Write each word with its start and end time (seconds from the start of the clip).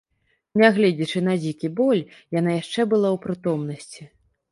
Нягледзячы 0.59 1.19
на 1.27 1.35
дзікі 1.43 1.69
боль, 1.79 2.01
яна 2.39 2.55
яшчэ 2.61 2.81
была 2.95 3.09
ў 3.15 3.21
прытомнасці. 3.27 4.09